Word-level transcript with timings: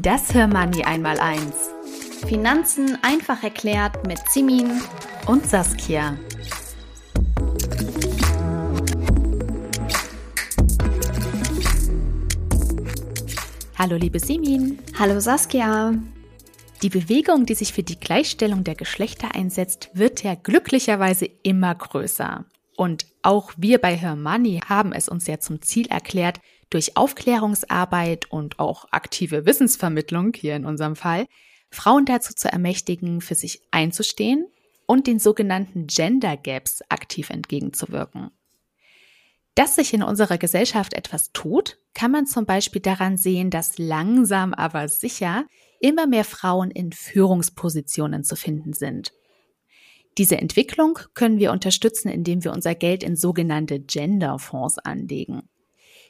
Das 0.00 0.32
Hörmoney 0.32 0.84
einmal 0.84 1.18
eins. 1.18 1.70
Finanzen 2.28 2.96
einfach 3.02 3.42
erklärt 3.42 4.06
mit 4.06 4.20
Simin 4.30 4.80
und 5.26 5.44
Saskia. 5.44 6.16
Hallo 13.76 13.96
liebe 13.96 14.20
Simin. 14.20 14.78
Hallo 14.96 15.18
Saskia. 15.18 15.94
Die 16.82 16.90
Bewegung, 16.90 17.44
die 17.44 17.54
sich 17.54 17.72
für 17.72 17.82
die 17.82 17.98
Gleichstellung 17.98 18.62
der 18.62 18.76
Geschlechter 18.76 19.34
einsetzt, 19.34 19.90
wird 19.94 20.22
ja 20.22 20.36
glücklicherweise 20.36 21.28
immer 21.42 21.74
größer. 21.74 22.44
Und 22.76 23.06
auch 23.22 23.52
wir 23.56 23.78
bei 23.78 23.96
Hermoney 23.96 24.60
haben 24.64 24.92
es 24.92 25.08
uns 25.08 25.26
ja 25.26 25.40
zum 25.40 25.60
Ziel 25.60 25.88
erklärt, 25.88 26.40
durch 26.70 26.96
Aufklärungsarbeit 26.96 28.30
und 28.30 28.58
auch 28.58 28.86
aktive 28.90 29.46
Wissensvermittlung 29.46 30.32
hier 30.34 30.56
in 30.56 30.64
unserem 30.64 30.96
Fall, 30.96 31.26
Frauen 31.70 32.04
dazu 32.04 32.34
zu 32.34 32.50
ermächtigen, 32.50 33.20
für 33.20 33.34
sich 33.34 33.62
einzustehen 33.70 34.46
und 34.86 35.06
den 35.06 35.18
sogenannten 35.18 35.86
Gender 35.86 36.36
Gaps 36.36 36.82
aktiv 36.88 37.30
entgegenzuwirken. 37.30 38.30
Dass 39.54 39.74
sich 39.74 39.92
in 39.92 40.02
unserer 40.02 40.38
Gesellschaft 40.38 40.94
etwas 40.94 41.32
tut, 41.32 41.78
kann 41.92 42.12
man 42.12 42.26
zum 42.26 42.46
Beispiel 42.46 42.80
daran 42.80 43.16
sehen, 43.16 43.50
dass 43.50 43.76
langsam 43.76 44.54
aber 44.54 44.88
sicher 44.88 45.46
immer 45.80 46.06
mehr 46.06 46.24
Frauen 46.24 46.70
in 46.70 46.92
Führungspositionen 46.92 48.22
zu 48.22 48.36
finden 48.36 48.72
sind. 48.72 49.12
Diese 50.16 50.38
Entwicklung 50.38 50.98
können 51.14 51.38
wir 51.38 51.52
unterstützen, 51.52 52.08
indem 52.08 52.44
wir 52.44 52.52
unser 52.52 52.74
Geld 52.74 53.02
in 53.02 53.16
sogenannte 53.16 53.78
Genderfonds 53.78 54.78
anlegen. 54.78 55.48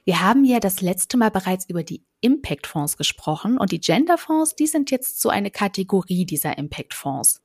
Wir 0.08 0.22
haben 0.22 0.46
ja 0.46 0.58
das 0.58 0.80
letzte 0.80 1.18
Mal 1.18 1.30
bereits 1.30 1.68
über 1.68 1.82
die 1.82 2.02
Impact-Fonds 2.22 2.96
gesprochen 2.96 3.58
und 3.58 3.72
die 3.72 3.78
Gender-Fonds, 3.78 4.56
die 4.56 4.66
sind 4.66 4.90
jetzt 4.90 5.20
so 5.20 5.28
eine 5.28 5.50
Kategorie 5.50 6.24
dieser 6.24 6.56
Impact-Fonds. 6.56 7.42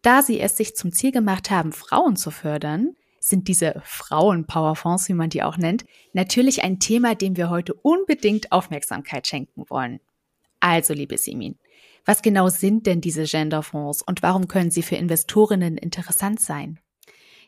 Da 0.00 0.22
sie 0.22 0.40
es 0.40 0.56
sich 0.56 0.74
zum 0.76 0.92
Ziel 0.92 1.12
gemacht 1.12 1.50
haben, 1.50 1.72
Frauen 1.72 2.16
zu 2.16 2.30
fördern, 2.30 2.96
sind 3.20 3.48
diese 3.48 3.82
Frauen-Power-Fonds, 3.84 5.10
wie 5.10 5.12
man 5.12 5.28
die 5.28 5.42
auch 5.42 5.58
nennt, 5.58 5.84
natürlich 6.14 6.64
ein 6.64 6.80
Thema, 6.80 7.14
dem 7.14 7.36
wir 7.36 7.50
heute 7.50 7.74
unbedingt 7.74 8.50
Aufmerksamkeit 8.50 9.26
schenken 9.26 9.66
wollen. 9.68 10.00
Also, 10.60 10.94
liebe 10.94 11.18
Simin, 11.18 11.58
was 12.06 12.22
genau 12.22 12.48
sind 12.48 12.86
denn 12.86 13.02
diese 13.02 13.24
Gender-Fonds 13.24 14.00
und 14.00 14.22
warum 14.22 14.48
können 14.48 14.70
sie 14.70 14.82
für 14.82 14.96
Investorinnen 14.96 15.76
interessant 15.76 16.40
sein? 16.40 16.80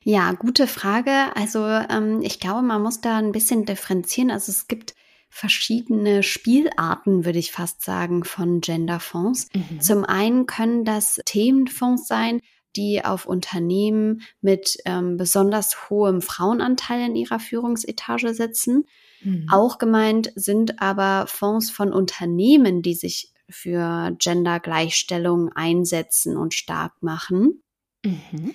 Ja, 0.03 0.33
gute 0.33 0.67
Frage. 0.67 1.35
Also 1.35 1.65
ähm, 1.67 2.21
ich 2.23 2.41
glaube, 2.41 2.63
man 2.63 2.83
muss 2.83 3.01
da 3.01 3.19
ein 3.19 3.33
bisschen 3.33 3.65
differenzieren. 3.65 4.31
Also 4.31 4.51
es 4.51 4.69
gibt 4.69 4.95
verschiedene 5.31 6.23
Spielarten, 6.23 7.25
würde 7.25 7.39
ich 7.39 7.53
fast 7.53 7.83
sagen, 7.83 8.25
von 8.25 8.61
Genderfonds. 8.61 9.49
Mhm. 9.55 9.81
Zum 9.81 10.05
einen 10.05 10.47
können 10.47 10.85
das 10.85 11.21
Themenfonds 11.25 12.09
sein, 12.09 12.41
die 12.77 13.05
auf 13.05 13.27
Unternehmen 13.27 14.23
mit 14.41 14.79
ähm, 14.85 15.17
besonders 15.17 15.91
hohem 15.91 16.23
Frauenanteil 16.23 17.09
in 17.09 17.17
ihrer 17.17 17.41
Führungsetage 17.41 18.35
setzen. 18.35 18.85
Mhm. 19.23 19.47
Auch 19.51 19.79
gemeint 19.79 20.33
sind 20.35 20.81
aber 20.81 21.27
Fonds 21.27 21.71
von 21.71 21.93
Unternehmen, 21.93 22.83
die 22.83 22.95
sich 22.95 23.33
für 23.51 24.15
Gendergleichstellung 24.19 25.51
einsetzen 25.53 26.37
und 26.37 26.55
stark 26.55 27.03
machen. 27.03 27.63
Mhm. 28.05 28.55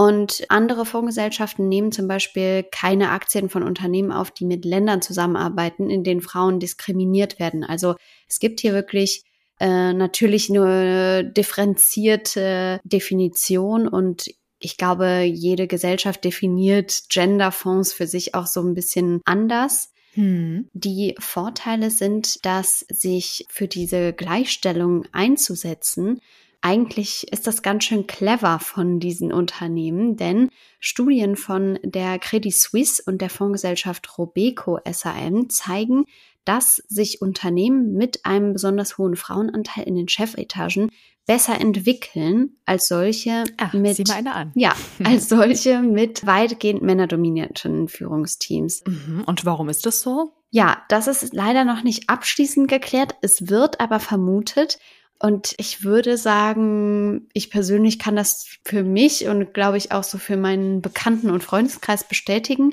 Und 0.00 0.46
andere 0.48 0.86
Fondsgesellschaften 0.86 1.68
nehmen 1.68 1.92
zum 1.92 2.08
Beispiel 2.08 2.62
keine 2.62 3.10
Aktien 3.10 3.50
von 3.50 3.62
Unternehmen 3.62 4.12
auf, 4.12 4.30
die 4.30 4.46
mit 4.46 4.64
Ländern 4.64 5.02
zusammenarbeiten, 5.02 5.90
in 5.90 6.04
denen 6.04 6.22
Frauen 6.22 6.58
diskriminiert 6.58 7.38
werden. 7.38 7.64
Also 7.64 7.96
es 8.26 8.38
gibt 8.38 8.60
hier 8.60 8.72
wirklich 8.72 9.24
äh, 9.60 9.92
natürlich 9.92 10.48
eine 10.48 11.30
differenzierte 11.30 12.80
Definition 12.82 13.86
und 13.86 14.30
ich 14.58 14.78
glaube, 14.78 15.20
jede 15.20 15.66
Gesellschaft 15.66 16.24
definiert 16.24 17.02
Genderfonds 17.10 17.92
für 17.92 18.06
sich 18.06 18.34
auch 18.34 18.46
so 18.46 18.62
ein 18.62 18.72
bisschen 18.72 19.20
anders. 19.26 19.92
Hm. 20.14 20.70
Die 20.72 21.14
Vorteile 21.18 21.90
sind, 21.90 22.42
dass 22.46 22.86
sich 22.88 23.44
für 23.50 23.68
diese 23.68 24.14
Gleichstellung 24.14 25.04
einzusetzen 25.12 26.22
eigentlich 26.62 27.32
ist 27.32 27.46
das 27.46 27.62
ganz 27.62 27.84
schön 27.84 28.06
clever 28.06 28.58
von 28.58 29.00
diesen 29.00 29.32
Unternehmen, 29.32 30.16
denn 30.16 30.50
Studien 30.78 31.36
von 31.36 31.78
der 31.82 32.18
Credit 32.18 32.54
Suisse 32.54 33.02
und 33.04 33.20
der 33.20 33.30
Fondsgesellschaft 33.30 34.18
Robeco 34.18 34.78
SAM 34.90 35.48
zeigen, 35.48 36.04
dass 36.44 36.76
sich 36.88 37.22
Unternehmen 37.22 37.94
mit 37.94 38.24
einem 38.24 38.52
besonders 38.52 38.98
hohen 38.98 39.16
Frauenanteil 39.16 39.84
in 39.84 39.94
den 39.94 40.08
Chefetagen 40.08 40.90
besser 41.26 41.60
entwickeln 41.60 42.56
als 42.66 42.88
solche 42.88 43.44
Ach, 43.56 43.72
mit 43.72 43.96
sieh 43.96 44.04
mal 44.08 44.16
eine 44.16 44.34
an. 44.34 44.52
ja 44.56 44.74
als 45.04 45.28
solche 45.28 45.80
mit 45.80 46.26
weitgehend 46.26 46.82
männerdominierten 46.82 47.88
Führungsteams. 47.88 48.82
Mhm. 48.86 49.22
Und 49.26 49.44
warum 49.44 49.68
ist 49.68 49.86
das 49.86 50.00
so? 50.00 50.32
Ja, 50.50 50.82
das 50.88 51.06
ist 51.06 51.32
leider 51.32 51.64
noch 51.64 51.84
nicht 51.84 52.10
abschließend 52.10 52.66
geklärt. 52.66 53.14
Es 53.20 53.48
wird 53.48 53.78
aber 53.78 54.00
vermutet, 54.00 54.80
und 55.22 55.54
ich 55.58 55.84
würde 55.84 56.16
sagen, 56.16 57.28
ich 57.34 57.50
persönlich 57.50 57.98
kann 57.98 58.16
das 58.16 58.46
für 58.64 58.82
mich 58.82 59.26
und 59.28 59.52
glaube 59.52 59.76
ich 59.76 59.92
auch 59.92 60.02
so 60.02 60.16
für 60.16 60.38
meinen 60.38 60.80
Bekannten- 60.80 61.30
und 61.30 61.44
Freundeskreis 61.44 62.08
bestätigen. 62.08 62.72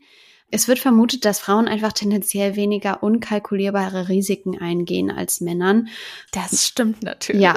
Es 0.50 0.69
wird 0.69 0.80
vermutet, 0.80 1.25
dass 1.25 1.40
Frauen 1.40 1.68
einfach 1.68 1.91
tendenziell 1.91 2.56
weniger 2.56 3.03
unkalkulierbare 3.03 4.07
Risiken 4.07 4.57
eingehen 4.57 5.12
als 5.12 5.41
Männern. 5.41 5.90
Das 6.31 6.66
stimmt 6.66 7.03
natürlich. 7.03 7.41
Ja. 7.41 7.53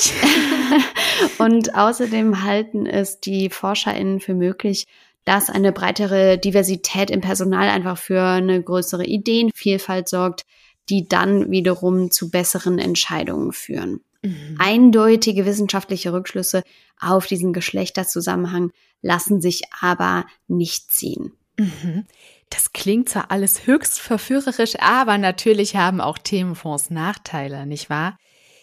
und 1.39 1.77
außerdem 1.77 2.43
halten 2.43 2.87
es 2.87 3.21
die 3.21 3.49
ForscherInnen 3.49 4.19
für 4.19 4.35
möglich, 4.35 4.89
dass 5.25 5.51
eine 5.51 5.71
breitere 5.71 6.37
Diversität 6.37 7.13
im 7.13 7.21
Personal 7.21 7.69
einfach 7.69 7.97
für 7.97 8.23
eine 8.23 8.61
größere 8.61 9.05
Ideenvielfalt 9.05 10.09
sorgt, 10.09 10.45
die 10.89 11.07
dann 11.07 11.53
wiederum 11.53 12.11
zu 12.11 12.31
besseren 12.31 12.81
Entscheidungen 12.81 13.53
führen. 13.53 14.01
Mhm. 14.23 14.57
Eindeutige 14.59 15.47
wissenschaftliche 15.47 16.13
Rückschlüsse 16.13 16.63
auf 16.99 17.27
diesen 17.27 17.53
Geschlechterzusammenhang 17.53 18.71
lassen 19.03 19.41
sich 19.41 19.63
aber 19.81 20.27
nicht 20.47 20.91
ziehen. 20.91 21.33
Mhm. 21.59 22.07
Das 22.51 22.73
klingt 22.73 23.09
zwar 23.09 23.31
alles 23.31 23.67
höchst 23.67 24.01
verführerisch, 24.01 24.75
aber 24.81 25.19
natürlich 25.19 25.77
haben 25.77 26.01
auch 26.01 26.19
Themenfonds 26.19 26.91
Nachteile, 26.91 27.65
nicht 27.67 27.91
wahr? 27.91 28.19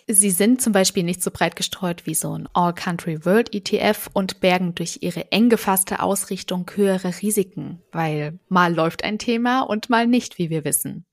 Sie 0.09 0.31
sind 0.31 0.61
zum 0.61 0.71
Beispiel 0.71 1.03
nicht 1.03 1.21
so 1.21 1.31
breit 1.31 1.57
gestreut 1.57 2.05
wie 2.05 2.13
so 2.13 2.31
ein 2.37 2.47
All-Country 2.53 3.25
World 3.25 3.53
ETF 3.53 4.09
und 4.13 4.39
bergen 4.39 4.73
durch 4.73 4.99
ihre 5.01 5.33
eng 5.33 5.49
gefasste 5.49 6.01
Ausrichtung 6.01 6.65
höhere 6.73 7.11
Risiken, 7.21 7.81
weil 7.91 8.39
mal 8.47 8.73
läuft 8.73 9.03
ein 9.03 9.19
Thema 9.19 9.61
und 9.61 9.89
mal 9.89 10.07
nicht, 10.07 10.37
wie 10.37 10.49
wir 10.49 10.63
wissen. 10.63 11.06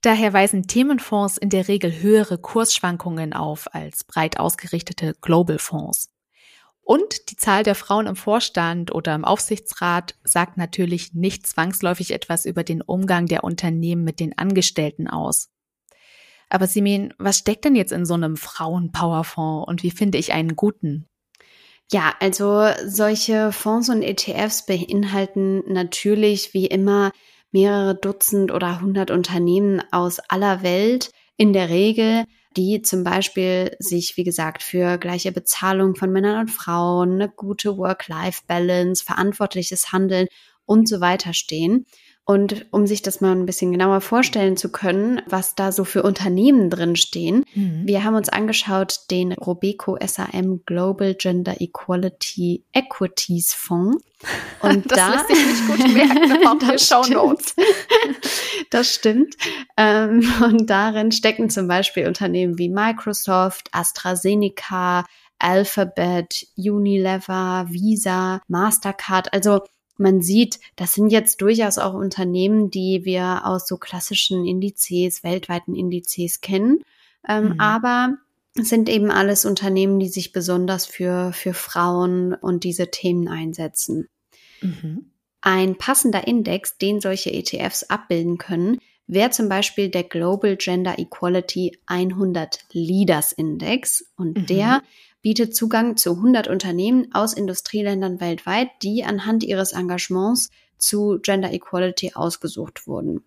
Daher 0.00 0.32
weisen 0.32 0.68
Themenfonds 0.68 1.38
in 1.38 1.50
der 1.50 1.66
Regel 1.66 2.00
höhere 2.00 2.38
Kursschwankungen 2.38 3.32
auf 3.32 3.74
als 3.74 4.04
breit 4.04 4.38
ausgerichtete 4.38 5.14
Global 5.20 5.58
Fonds. 5.58 6.10
Und 6.80 7.30
die 7.30 7.36
Zahl 7.36 7.64
der 7.64 7.74
Frauen 7.74 8.06
im 8.06 8.16
Vorstand 8.16 8.94
oder 8.94 9.14
im 9.14 9.24
Aufsichtsrat 9.24 10.14
sagt 10.24 10.56
natürlich 10.56 11.12
nicht 11.12 11.46
zwangsläufig 11.46 12.12
etwas 12.12 12.46
über 12.46 12.64
den 12.64 12.80
Umgang 12.80 13.26
der 13.26 13.44
Unternehmen 13.44 14.04
mit 14.04 14.20
den 14.20 14.38
Angestellten 14.38 15.06
aus. 15.06 15.50
Aber 16.48 16.66
Simin, 16.66 17.12
was 17.18 17.38
steckt 17.38 17.64
denn 17.64 17.74
jetzt 17.74 17.92
in 17.92 18.06
so 18.06 18.14
einem 18.14 18.36
Frauen-Powerfonds 18.36 19.68
und 19.68 19.82
wie 19.82 19.90
finde 19.90 20.16
ich 20.16 20.32
einen 20.32 20.56
guten? 20.56 21.06
Ja, 21.90 22.14
also 22.20 22.68
solche 22.86 23.52
Fonds 23.52 23.88
und 23.88 24.02
ETFs 24.02 24.64
beinhalten 24.64 25.62
natürlich 25.70 26.54
wie 26.54 26.66
immer 26.66 27.12
mehrere 27.52 27.94
Dutzend 27.94 28.52
oder 28.52 28.80
hundert 28.80 29.10
Unternehmen 29.10 29.82
aus 29.90 30.18
aller 30.20 30.62
Welt, 30.62 31.10
in 31.36 31.52
der 31.52 31.68
Regel 31.68 32.24
die 32.58 32.82
zum 32.82 33.04
Beispiel 33.04 33.76
sich, 33.78 34.16
wie 34.16 34.24
gesagt, 34.24 34.64
für 34.64 34.98
gleiche 34.98 35.30
Bezahlung 35.30 35.94
von 35.94 36.10
Männern 36.10 36.40
und 36.40 36.50
Frauen, 36.50 37.12
eine 37.12 37.28
gute 37.28 37.76
Work-Life-Balance, 37.76 39.04
verantwortliches 39.04 39.92
Handeln 39.92 40.26
und 40.66 40.88
so 40.88 41.00
weiter 41.00 41.34
stehen. 41.34 41.86
Und 42.30 42.66
um 42.72 42.86
sich 42.86 43.00
das 43.00 43.22
mal 43.22 43.32
ein 43.32 43.46
bisschen 43.46 43.72
genauer 43.72 44.02
vorstellen 44.02 44.58
zu 44.58 44.70
können, 44.70 45.22
was 45.24 45.54
da 45.54 45.72
so 45.72 45.84
für 45.84 46.02
Unternehmen 46.02 46.68
drin 46.68 46.94
stehen, 46.94 47.46
mhm. 47.54 47.86
wir 47.86 48.04
haben 48.04 48.16
uns 48.16 48.28
angeschaut 48.28 49.00
den 49.10 49.32
Robeco 49.32 49.96
SAM 50.04 50.60
Global 50.66 51.14
Gender 51.14 51.58
Equality 51.58 52.64
Equities 52.74 53.54
Fonds. 53.54 54.04
Und 54.60 54.92
das 54.92 54.98
da, 54.98 55.10
lässt 55.10 55.28
sich 55.28 55.46
nicht 55.46 55.66
gut 55.68 55.94
merken 55.94 56.46
auf 56.46 56.58
den 56.68 56.78
Show 56.78 57.02
Notes. 57.10 57.56
das 58.70 58.94
stimmt. 58.94 59.34
Ähm, 59.78 60.30
und 60.42 60.68
darin 60.68 61.12
stecken 61.12 61.48
zum 61.48 61.66
Beispiel 61.66 62.06
Unternehmen 62.06 62.58
wie 62.58 62.68
Microsoft, 62.68 63.68
AstraZeneca, 63.72 65.06
Alphabet, 65.38 66.46
Unilever, 66.56 67.66
Visa, 67.70 68.42
Mastercard, 68.48 69.32
also 69.32 69.62
man 69.98 70.22
sieht, 70.22 70.60
das 70.76 70.94
sind 70.94 71.10
jetzt 71.10 71.42
durchaus 71.42 71.78
auch 71.78 71.94
Unternehmen, 71.94 72.70
die 72.70 73.04
wir 73.04 73.42
aus 73.44 73.66
so 73.66 73.76
klassischen 73.76 74.46
Indizes, 74.46 75.24
weltweiten 75.24 75.74
Indizes 75.74 76.40
kennen. 76.40 76.78
Ähm, 77.28 77.54
mhm. 77.54 77.60
Aber 77.60 78.16
sind 78.54 78.88
eben 78.88 79.10
alles 79.10 79.44
Unternehmen, 79.44 79.98
die 79.98 80.08
sich 80.08 80.32
besonders 80.32 80.86
für, 80.86 81.32
für 81.32 81.54
Frauen 81.54 82.34
und 82.34 82.64
diese 82.64 82.90
Themen 82.90 83.28
einsetzen. 83.28 84.08
Mhm. 84.60 85.10
Ein 85.40 85.76
passender 85.76 86.26
Index, 86.26 86.78
den 86.78 87.00
solche 87.00 87.32
ETFs 87.32 87.84
abbilden 87.84 88.38
können, 88.38 88.78
wäre 89.06 89.30
zum 89.30 89.48
Beispiel 89.48 89.88
der 89.88 90.04
Global 90.04 90.56
Gender 90.56 90.98
Equality 90.98 91.78
100 91.86 92.66
Leaders 92.72 93.32
Index. 93.32 94.04
Und 94.16 94.36
mhm. 94.36 94.46
der 94.46 94.82
bietet 95.28 95.54
Zugang 95.54 95.98
zu 95.98 96.12
100 96.12 96.48
Unternehmen 96.48 97.08
aus 97.12 97.34
Industrieländern 97.34 98.18
weltweit, 98.18 98.70
die 98.82 99.04
anhand 99.04 99.44
ihres 99.44 99.72
Engagements 99.72 100.48
zu 100.78 101.18
Gender 101.20 101.52
Equality 101.52 102.12
ausgesucht 102.14 102.86
wurden. 102.86 103.22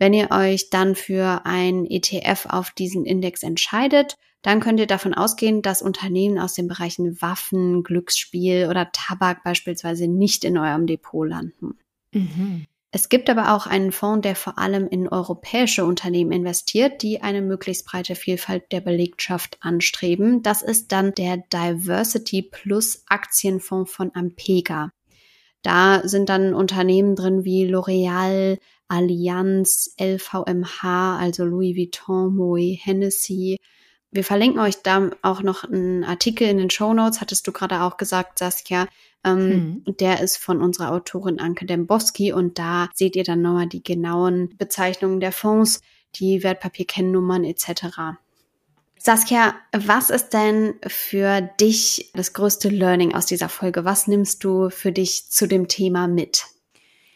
Wenn 0.00 0.12
ihr 0.12 0.32
euch 0.32 0.70
dann 0.70 0.96
für 0.96 1.42
ein 1.44 1.86
ETF 1.86 2.46
auf 2.48 2.72
diesen 2.72 3.04
Index 3.04 3.44
entscheidet, 3.44 4.18
dann 4.42 4.58
könnt 4.58 4.80
ihr 4.80 4.88
davon 4.88 5.14
ausgehen, 5.14 5.62
dass 5.62 5.82
Unternehmen 5.82 6.36
aus 6.36 6.54
den 6.54 6.66
Bereichen 6.66 7.22
Waffen, 7.22 7.84
Glücksspiel 7.84 8.66
oder 8.68 8.90
Tabak 8.90 9.44
beispielsweise 9.44 10.08
nicht 10.08 10.42
in 10.42 10.58
eurem 10.58 10.88
Depot 10.88 11.28
landen. 11.28 11.78
Mhm. 12.10 12.66
Es 12.92 13.08
gibt 13.08 13.30
aber 13.30 13.54
auch 13.54 13.68
einen 13.68 13.92
Fonds, 13.92 14.22
der 14.22 14.34
vor 14.34 14.58
allem 14.58 14.88
in 14.88 15.06
europäische 15.06 15.84
Unternehmen 15.84 16.32
investiert, 16.32 17.02
die 17.02 17.22
eine 17.22 17.40
möglichst 17.40 17.86
breite 17.86 18.16
Vielfalt 18.16 18.72
der 18.72 18.80
Belegschaft 18.80 19.58
anstreben. 19.60 20.42
Das 20.42 20.62
ist 20.62 20.90
dann 20.90 21.14
der 21.14 21.36
Diversity 21.36 22.42
Plus 22.42 23.04
Aktienfonds 23.06 23.92
von 23.92 24.10
Ampega. 24.14 24.90
Da 25.62 26.02
sind 26.08 26.28
dann 26.28 26.52
Unternehmen 26.52 27.14
drin 27.14 27.44
wie 27.44 27.64
L'Oreal, 27.64 28.58
Allianz, 28.88 29.94
LVMH, 30.00 31.18
also 31.18 31.44
Louis 31.44 31.76
Vuitton, 31.76 32.34
Moe, 32.34 32.76
Hennessy. 32.76 33.58
Wir 34.12 34.24
verlinken 34.24 34.60
euch 34.60 34.82
da 34.82 35.10
auch 35.22 35.42
noch 35.42 35.64
einen 35.64 36.04
Artikel 36.04 36.48
in 36.48 36.58
den 36.58 36.70
Show 36.70 36.92
Notes, 36.92 37.20
hattest 37.20 37.46
du 37.46 37.52
gerade 37.52 37.82
auch 37.82 37.96
gesagt, 37.96 38.38
Saskia, 38.38 38.86
ähm, 39.24 39.82
hm. 39.84 39.96
Der 39.98 40.20
ist 40.20 40.38
von 40.38 40.62
unserer 40.62 40.92
Autorin 40.92 41.40
Anke 41.40 41.66
Demboski 41.66 42.32
und 42.32 42.58
da 42.58 42.88
seht 42.94 43.16
ihr 43.16 43.24
dann 43.24 43.42
nochmal 43.42 43.66
die 43.66 43.82
genauen 43.82 44.56
Bezeichnungen 44.56 45.20
der 45.20 45.32
Fonds, 45.32 45.82
die 46.16 46.42
Wertpapierkennnummern 46.42 47.44
etc. 47.44 48.16
Saskia, 48.98 49.54
was 49.72 50.10
ist 50.10 50.30
denn 50.30 50.74
für 50.86 51.40
dich 51.60 52.10
das 52.14 52.32
größte 52.32 52.68
Learning 52.68 53.14
aus 53.14 53.26
dieser 53.26 53.48
Folge? 53.48 53.84
Was 53.84 54.06
nimmst 54.06 54.42
du 54.44 54.70
für 54.70 54.92
dich 54.92 55.30
zu 55.30 55.46
dem 55.46 55.68
Thema 55.68 56.08
mit? 56.08 56.44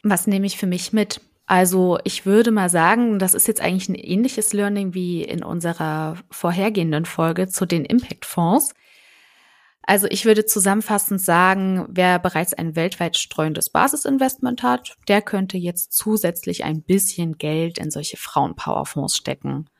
Was 0.03 0.27
nehme 0.27 0.47
ich 0.47 0.59
für 0.59 0.67
mich 0.67 0.93
mit? 0.93 1.21
Also 1.55 2.01
ich 2.03 2.27
würde 2.27 2.51
mal 2.51 2.69
sagen, 2.69 3.21
das 3.21 3.33
ist 3.33 3.47
jetzt 3.47 3.61
eigentlich 3.61 3.89
ein 3.89 3.95
ähnliches 3.95 4.53
Learning 4.53 4.93
wie 4.93 5.23
in 5.23 5.45
unserer 5.45 6.17
vorhergehenden 6.29 7.05
Folge 7.05 7.47
zu 7.47 7.65
den 7.65 7.85
Impact-Fonds. 7.85 8.75
Also 9.83 10.09
ich 10.11 10.25
würde 10.25 10.47
zusammenfassend 10.47 11.21
sagen, 11.21 11.87
wer 11.89 12.19
bereits 12.19 12.55
ein 12.55 12.75
weltweit 12.75 13.17
streuendes 13.17 13.71
Basisinvestment 13.71 14.65
hat, 14.65 14.97
der 15.07 15.23
könnte 15.23 15.57
jetzt 15.57 15.93
zusätzlich 15.93 16.65
ein 16.65 16.83
bisschen 16.83 17.39
Geld 17.39 17.79
in 17.79 17.93
solche 17.93 18.17
Frauenpowerfonds 18.17 19.17
stecken. 19.17 19.71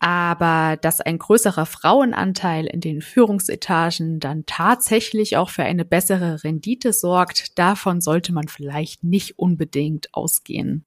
Aber 0.00 0.78
dass 0.80 1.02
ein 1.02 1.18
größerer 1.18 1.66
Frauenanteil 1.66 2.66
in 2.66 2.80
den 2.80 3.02
Führungsetagen 3.02 4.18
dann 4.18 4.46
tatsächlich 4.46 5.36
auch 5.36 5.50
für 5.50 5.62
eine 5.62 5.84
bessere 5.84 6.42
Rendite 6.42 6.94
sorgt, 6.94 7.58
davon 7.58 8.00
sollte 8.00 8.32
man 8.32 8.48
vielleicht 8.48 9.04
nicht 9.04 9.38
unbedingt 9.38 10.14
ausgehen. 10.14 10.86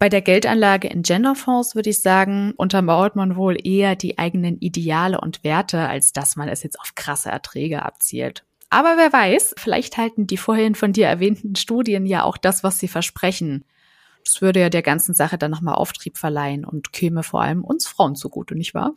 Bei 0.00 0.08
der 0.08 0.20
Geldanlage 0.20 0.88
in 0.88 1.02
Genderfonds 1.02 1.76
würde 1.76 1.90
ich 1.90 2.00
sagen, 2.00 2.52
untermauert 2.56 3.16
man 3.16 3.36
wohl 3.36 3.56
eher 3.64 3.94
die 3.94 4.18
eigenen 4.18 4.58
Ideale 4.58 5.20
und 5.20 5.42
Werte, 5.42 5.88
als 5.88 6.12
dass 6.12 6.36
man 6.36 6.48
es 6.48 6.64
jetzt 6.64 6.78
auf 6.80 6.94
krasse 6.96 7.30
Erträge 7.30 7.82
abzielt. 7.82 8.44
Aber 8.68 8.96
wer 8.98 9.12
weiß, 9.12 9.54
vielleicht 9.56 9.96
halten 9.96 10.26
die 10.26 10.36
vorhin 10.36 10.74
von 10.74 10.92
dir 10.92 11.06
erwähnten 11.06 11.54
Studien 11.54 12.04
ja 12.04 12.24
auch 12.24 12.36
das, 12.36 12.64
was 12.64 12.78
sie 12.78 12.88
versprechen. 12.88 13.64
Das 14.26 14.42
würde 14.42 14.60
ja 14.60 14.68
der 14.68 14.82
ganzen 14.82 15.14
Sache 15.14 15.38
dann 15.38 15.52
nochmal 15.52 15.76
Auftrieb 15.76 16.18
verleihen 16.18 16.64
und 16.64 16.92
käme 16.92 17.22
vor 17.22 17.42
allem 17.42 17.64
uns 17.64 17.86
Frauen 17.86 18.16
zugute, 18.16 18.56
nicht 18.56 18.74
wahr? 18.74 18.92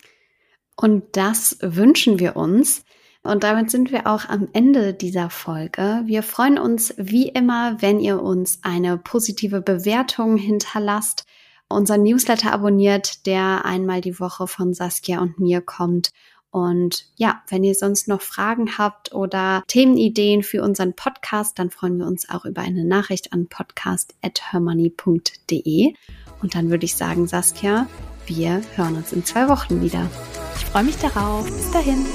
Und 0.76 1.16
das 1.16 1.58
wünschen 1.62 2.20
wir 2.20 2.36
uns. 2.36 2.84
Und 3.22 3.44
damit 3.44 3.70
sind 3.70 3.92
wir 3.92 4.08
auch 4.08 4.28
am 4.28 4.48
Ende 4.54 4.94
dieser 4.94 5.30
Folge. 5.30 6.02
Wir 6.06 6.24
freuen 6.24 6.58
uns 6.58 6.96
wie 6.98 7.28
immer, 7.28 7.80
wenn 7.80 8.00
ihr 8.00 8.24
uns 8.24 8.60
eine 8.64 8.98
positive 8.98 9.62
Bewertung 9.62 10.38
hinterlasst, 10.38 11.26
unseren 11.68 12.04
Newsletter 12.04 12.52
abonniert, 12.52 13.28
der 13.28 13.66
einmal 13.66 14.02
die 14.02 14.20
Woche 14.20 14.48
von 14.48 14.74
Saskia 14.74 15.20
und 15.20 15.38
mir 15.38 15.62
kommt. 15.62 16.10
Und 16.52 17.06
ja, 17.16 17.42
wenn 17.50 17.64
ihr 17.64 17.76
sonst 17.76 18.08
noch 18.08 18.22
Fragen 18.22 18.78
habt 18.78 19.14
oder 19.14 19.64
Themenideen 19.68 20.42
für 20.44 20.64
unseren 20.64 20.94
Podcast, 20.94 21.60
dann 21.60 21.70
freuen 21.70 22.00
wir 22.00 22.08
uns 22.08 22.30
auch 22.30 22.46
über 22.46 22.62
eine 22.62 22.86
Nachricht 22.86 23.34
an 23.34 23.48
podcast.hermoney.de. 23.48 25.94
Und 26.42 26.56
dann 26.56 26.70
würde 26.70 26.86
ich 26.86 26.96
sagen, 26.96 27.28
Saskia, 27.28 27.88
wir 28.26 28.62
hören 28.76 28.96
uns 28.96 29.12
in 29.12 29.26
zwei 29.26 29.50
Wochen 29.50 29.82
wieder. 29.82 30.10
Ich 30.56 30.64
freue 30.66 30.84
mich 30.84 30.98
darauf. 30.98 31.46
Bis 31.46 31.72
dahin. 31.72 32.06